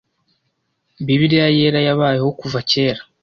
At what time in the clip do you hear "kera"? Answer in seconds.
2.71-3.01